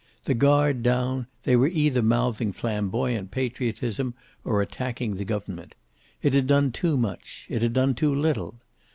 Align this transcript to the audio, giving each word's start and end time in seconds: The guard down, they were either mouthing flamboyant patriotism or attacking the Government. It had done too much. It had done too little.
The 0.23 0.33
guard 0.33 0.81
down, 0.81 1.27
they 1.43 1.55
were 1.55 1.67
either 1.67 2.01
mouthing 2.01 2.53
flamboyant 2.53 3.29
patriotism 3.29 4.15
or 4.43 4.59
attacking 4.63 5.11
the 5.17 5.25
Government. 5.25 5.75
It 6.23 6.33
had 6.33 6.47
done 6.47 6.71
too 6.71 6.97
much. 6.97 7.45
It 7.51 7.61
had 7.61 7.73
done 7.73 7.93
too 7.93 8.15
little. 8.15 8.55